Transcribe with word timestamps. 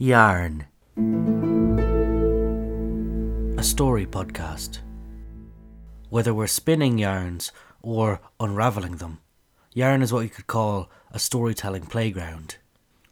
Yarn. 0.00 0.66
A 3.58 3.64
story 3.64 4.06
podcast. 4.06 4.78
Whether 6.08 6.32
we're 6.32 6.46
spinning 6.46 6.98
yarns 6.98 7.50
or 7.82 8.20
unravelling 8.38 8.98
them, 8.98 9.18
Yarn 9.74 10.00
is 10.00 10.12
what 10.12 10.20
you 10.20 10.28
could 10.28 10.46
call 10.46 10.88
a 11.10 11.18
storytelling 11.18 11.86
playground. 11.86 12.58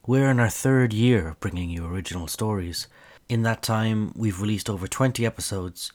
We're 0.07 0.31
in 0.31 0.39
our 0.39 0.49
third 0.49 0.93
year 0.93 1.27
of 1.27 1.41
bringing 1.41 1.71
you 1.71 1.85
original 1.85 2.29
stories. 2.29 2.87
In 3.29 3.43
that 3.43 3.63
time, 3.63 4.13
we've 4.15 4.41
released 4.41 4.71
over 4.71 4.87
20 4.87 5.27
episodes. 5.27 5.91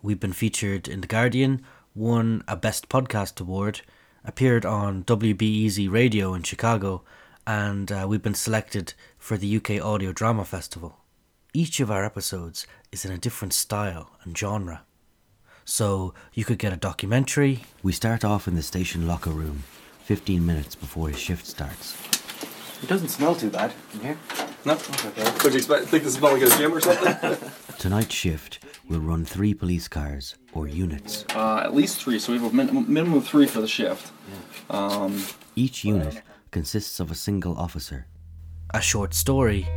We've 0.00 0.18
been 0.18 0.32
featured 0.32 0.88
in 0.88 1.02
The 1.02 1.06
Guardian, 1.06 1.62
won 1.94 2.44
a 2.48 2.56
Best 2.56 2.88
Podcast 2.88 3.42
Award, 3.42 3.82
appeared 4.24 4.64
on 4.64 5.04
WBEZ 5.04 5.90
Radio 5.90 6.32
in 6.32 6.44
Chicago, 6.44 7.02
and 7.50 7.90
uh, 7.90 8.06
we've 8.08 8.22
been 8.22 8.32
selected 8.48 8.94
for 9.18 9.36
the 9.36 9.56
UK 9.56 9.84
Audio 9.84 10.12
Drama 10.12 10.44
Festival. 10.44 10.98
Each 11.52 11.80
of 11.80 11.90
our 11.90 12.04
episodes 12.04 12.64
is 12.92 13.04
in 13.04 13.10
a 13.10 13.18
different 13.18 13.52
style 13.52 14.12
and 14.22 14.38
genre. 14.38 14.82
So 15.64 16.14
you 16.32 16.44
could 16.44 16.58
get 16.58 16.72
a 16.72 16.76
documentary. 16.76 17.64
We 17.82 17.90
start 17.90 18.24
off 18.24 18.46
in 18.46 18.54
the 18.54 18.62
station 18.62 19.08
locker 19.08 19.30
room, 19.30 19.64
15 20.04 20.46
minutes 20.46 20.76
before 20.76 21.08
his 21.08 21.18
shift 21.18 21.44
starts. 21.44 21.96
It 22.84 22.88
doesn't 22.88 23.08
smell 23.08 23.34
too 23.34 23.50
bad 23.50 23.72
in 23.94 24.00
here. 24.00 24.18
No? 24.64 24.74
Okay. 24.74 25.24
Would 25.42 25.52
you 25.52 25.58
expect, 25.58 25.86
think 25.86 26.04
this 26.04 26.14
smell 26.14 26.34
like 26.34 26.42
a 26.42 26.56
gym 26.56 26.72
or 26.72 26.80
something? 26.80 27.50
Tonight's 27.78 28.14
shift 28.14 28.60
will 28.88 29.00
run 29.00 29.24
three 29.24 29.54
police 29.54 29.88
cars 29.88 30.36
or 30.52 30.68
units. 30.68 31.24
uh, 31.34 31.62
at 31.64 31.74
least 31.74 32.00
three, 32.00 32.20
so 32.20 32.32
we 32.32 32.38
have 32.38 32.52
a 32.52 32.54
min- 32.54 32.86
minimum 32.86 33.18
of 33.18 33.26
three 33.26 33.48
for 33.48 33.60
the 33.60 33.66
shift. 33.68 34.12
Um, 34.70 35.24
Each 35.56 35.84
unit 35.84 36.22
consists 36.50 37.00
of 37.00 37.10
a 37.10 37.14
single 37.14 37.56
officer. 37.56 38.06
A 38.74 38.80
short 38.80 39.14
story. 39.14 39.68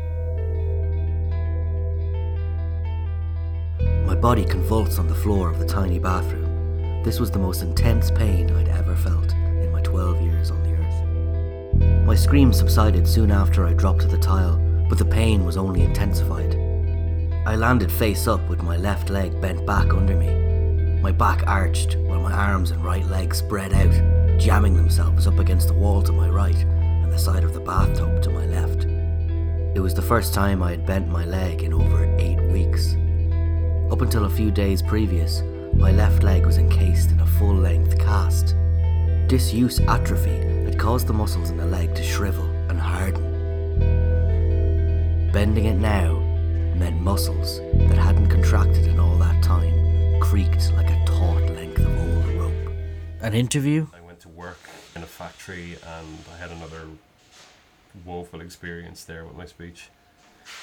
My 4.05 4.15
body 4.15 4.45
convulsed 4.45 4.99
on 4.99 5.07
the 5.07 5.15
floor 5.15 5.49
of 5.49 5.59
the 5.59 5.65
tiny 5.65 5.99
bathroom. 5.99 7.03
This 7.03 7.19
was 7.19 7.31
the 7.31 7.39
most 7.39 7.61
intense 7.61 8.09
pain 8.11 8.49
I'd 8.51 8.69
ever 8.69 8.95
felt 8.95 9.33
in 9.33 9.71
my 9.71 9.81
12 9.81 10.21
years 10.21 10.51
on 10.51 10.63
the 10.63 10.73
earth. 10.73 12.05
My 12.07 12.15
scream 12.15 12.53
subsided 12.53 13.07
soon 13.07 13.31
after 13.31 13.65
I 13.65 13.73
dropped 13.73 14.01
to 14.01 14.07
the 14.07 14.17
tile, 14.17 14.57
but 14.89 14.97
the 14.97 15.05
pain 15.05 15.45
was 15.45 15.57
only 15.57 15.81
intensified. 15.81 16.55
I 17.45 17.55
landed 17.55 17.91
face 17.91 18.27
up 18.27 18.47
with 18.49 18.63
my 18.63 18.77
left 18.77 19.09
leg 19.09 19.39
bent 19.41 19.65
back 19.65 19.93
under 19.93 20.15
me. 20.15 21.01
My 21.01 21.11
back 21.11 21.43
arched 21.45 21.97
while 21.97 22.21
my 22.21 22.31
arms 22.31 22.71
and 22.71 22.83
right 22.83 23.05
leg 23.07 23.35
spread 23.35 23.73
out, 23.73 24.12
jamming 24.39 24.75
themselves 24.75 25.27
up 25.27 25.39
against 25.39 25.67
the 25.67 25.73
wall 25.73 26.01
to 26.01 26.11
my 26.11 26.29
right 26.29 26.55
and 26.55 27.11
the 27.11 27.17
side 27.17 27.43
of 27.43 27.53
the 27.53 27.59
bathtub 27.59 28.21
to 28.23 28.29
my 28.29 28.45
left. 28.45 28.85
It 29.75 29.79
was 29.79 29.93
the 29.93 30.01
first 30.01 30.33
time 30.33 30.61
I 30.61 30.71
had 30.71 30.85
bent 30.85 31.07
my 31.07 31.25
leg 31.25 31.63
in 31.63 31.73
over 31.73 32.05
eight 32.17 32.41
weeks. 32.51 32.95
Up 33.91 34.01
until 34.01 34.25
a 34.25 34.29
few 34.29 34.51
days 34.51 34.81
previous, 34.81 35.41
my 35.73 35.91
left 35.91 36.23
leg 36.23 36.45
was 36.45 36.57
encased 36.57 37.11
in 37.11 37.19
a 37.19 37.25
full 37.25 37.55
length 37.55 37.97
cast. 37.97 38.55
Disuse 39.27 39.79
atrophy 39.81 40.63
had 40.65 40.77
caused 40.77 41.07
the 41.07 41.13
muscles 41.13 41.49
in 41.49 41.57
the 41.57 41.65
leg 41.65 41.95
to 41.95 42.03
shrivel 42.03 42.45
and 42.69 42.79
harden. 42.79 43.31
Bending 45.31 45.65
it 45.65 45.77
now 45.77 46.19
meant 46.75 47.01
muscles 47.01 47.59
that 47.73 47.97
hadn't 47.97 48.29
contracted 48.29 48.85
in 48.85 48.99
all 48.99 49.17
that 49.17 49.41
time 49.41 50.19
creaked 50.19 50.71
like 50.73 50.89
a 50.89 51.05
taut 51.05 51.41
length 51.51 51.79
of 51.79 51.87
old 51.87 52.27
rope. 52.39 52.73
An 53.21 53.33
interview? 53.33 53.87
In 54.95 55.03
a 55.03 55.07
factory 55.07 55.77
and 55.85 56.17
I 56.33 56.37
had 56.37 56.51
another 56.51 56.87
woeful 58.05 58.41
experience 58.41 59.03
there 59.03 59.25
with 59.25 59.35
my 59.35 59.45
speech. 59.45 59.89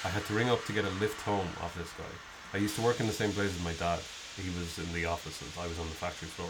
I 0.03 0.09
had 0.09 0.25
to 0.25 0.33
ring 0.33 0.49
up 0.49 0.63
to 0.65 0.73
get 0.73 0.85
a 0.85 0.89
lift 0.99 1.21
home 1.21 1.47
off 1.61 1.75
this 1.77 1.91
guy. 1.93 2.13
I 2.53 2.57
used 2.57 2.75
to 2.75 2.81
work 2.81 2.99
in 2.99 3.07
the 3.07 3.13
same 3.13 3.31
place 3.31 3.55
as 3.55 3.63
my 3.63 3.73
dad. 3.73 3.99
He 4.37 4.49
was 4.59 4.77
in 4.79 4.93
the 4.93 5.05
offices, 5.05 5.57
I 5.57 5.67
was 5.67 5.79
on 5.79 5.87
the 5.87 5.95
factory 5.95 6.27
floor. 6.27 6.49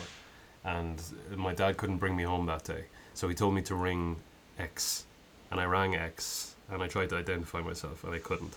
And 0.63 1.01
my 1.35 1.53
dad 1.53 1.77
couldn't 1.77 1.97
bring 1.97 2.15
me 2.15 2.23
home 2.23 2.45
that 2.47 2.63
day. 2.63 2.85
So 3.13 3.27
he 3.27 3.35
told 3.35 3.53
me 3.53 3.61
to 3.63 3.75
ring 3.75 4.17
X. 4.59 5.05
And 5.49 5.59
I 5.59 5.65
rang 5.65 5.95
X 5.95 6.55
and 6.69 6.81
I 6.81 6.87
tried 6.87 7.09
to 7.09 7.17
identify 7.17 7.61
myself 7.61 8.03
and 8.03 8.13
I 8.13 8.19
couldn't. 8.19 8.55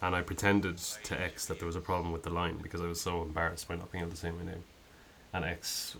And 0.00 0.16
I 0.16 0.22
pretended 0.22 0.78
to 0.78 1.20
X 1.20 1.46
that 1.46 1.58
there 1.58 1.66
was 1.66 1.76
a 1.76 1.80
problem 1.80 2.12
with 2.12 2.24
the 2.24 2.30
line 2.30 2.56
because 2.56 2.80
I 2.80 2.86
was 2.86 3.00
so 3.00 3.22
embarrassed 3.22 3.68
by 3.68 3.76
not 3.76 3.92
being 3.92 4.02
able 4.02 4.12
to 4.12 4.18
say 4.18 4.30
my 4.30 4.44
name. 4.44 4.64
And 5.32 5.44
X, 5.44 5.96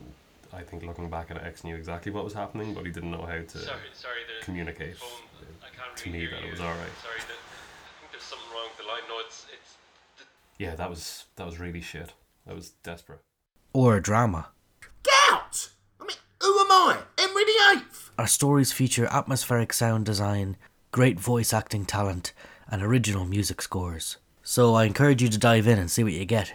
I 0.54 0.62
think 0.62 0.84
looking 0.84 1.08
back 1.08 1.30
at 1.30 1.38
it, 1.38 1.44
X 1.44 1.64
knew 1.64 1.74
exactly 1.76 2.12
what 2.12 2.24
was 2.24 2.34
happening, 2.34 2.74
but 2.74 2.84
he 2.84 2.92
didn't 2.92 3.10
know 3.10 3.22
how 3.22 3.38
to 3.38 3.48
Sorry, 3.48 3.80
sorry. 3.94 4.20
The 4.38 4.44
communicate 4.44 4.96
phone, 4.96 5.08
I 5.62 5.74
can't 5.74 5.96
to 5.96 6.10
me 6.10 6.18
hear 6.18 6.30
that 6.30 6.44
it 6.44 6.50
was 6.50 6.60
all 6.60 6.68
right. 6.68 6.92
Sorry, 7.02 7.18
the, 7.20 7.34
I 7.34 8.00
think 8.00 8.12
there's 8.12 8.22
something 8.22 8.48
wrong 8.52 8.68
with 8.68 8.84
the 8.84 8.90
line. 8.90 9.02
No, 9.08 9.20
it's 9.24 9.46
it's. 9.52 9.76
Yeah, 10.58 10.74
that 10.74 10.90
was 10.90 11.24
that 11.36 11.46
was 11.46 11.58
really 11.58 11.80
shit. 11.80 12.12
That 12.46 12.54
was 12.54 12.70
desperate. 12.82 13.20
Or 13.72 13.96
a 13.96 14.02
drama. 14.02 14.48
Gout! 15.02 15.70
I 16.00 16.04
mean, 16.04 16.16
who 16.42 16.58
am 16.60 16.70
I? 16.70 16.98
Henry 17.18 17.44
the 17.44 17.78
Eighth? 17.78 18.10
Our 18.18 18.26
stories 18.26 18.72
feature 18.72 19.06
atmospheric 19.06 19.72
sound 19.72 20.04
design, 20.04 20.56
great 20.90 21.18
voice 21.18 21.54
acting 21.54 21.86
talent, 21.86 22.34
and 22.68 22.82
original 22.82 23.24
music 23.24 23.62
scores. 23.62 24.18
So 24.42 24.74
I 24.74 24.84
encourage 24.84 25.22
you 25.22 25.28
to 25.28 25.38
dive 25.38 25.66
in 25.66 25.78
and 25.78 25.90
see 25.90 26.04
what 26.04 26.12
you 26.12 26.24
get. 26.26 26.52